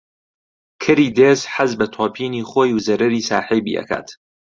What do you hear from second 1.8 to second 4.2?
تۆپینی خۆی و زەرەری ساحێبی ئەکات